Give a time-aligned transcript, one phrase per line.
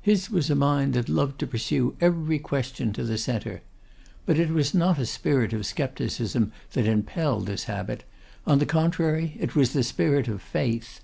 [0.00, 3.62] His was a mind that loved to pursue every question to the centre.
[4.24, 8.04] But it was not a spirit of scepticism that impelled this habit;
[8.46, 11.00] on the contrary, it was the spirit of faith.